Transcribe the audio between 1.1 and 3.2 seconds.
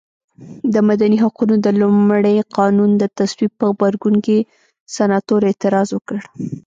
حقونو د لومړ قانون د